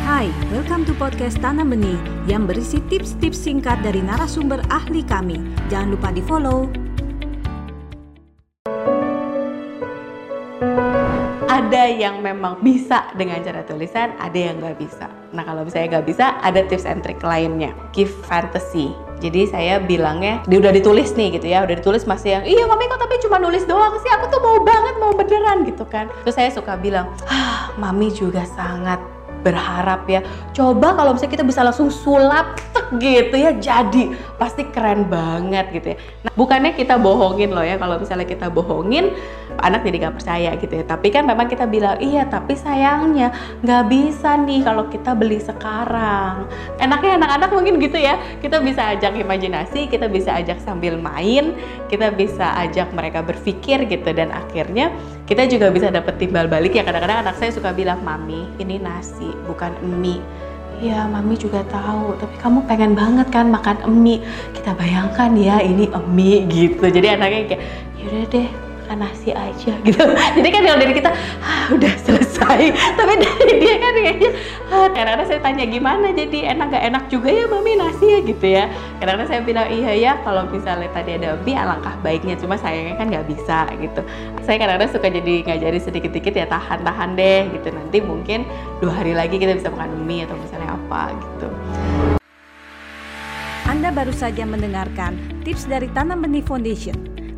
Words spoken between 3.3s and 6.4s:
singkat dari narasumber ahli kami. Jangan lupa di